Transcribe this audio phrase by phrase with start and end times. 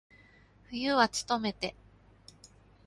[0.71, 1.75] 冬はつとめて。